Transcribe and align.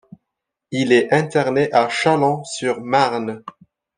Il 0.71 0.93
est 0.93 1.13
interné 1.13 1.71
à 1.71 1.87
Châlons-sur-Marne. 1.87 3.43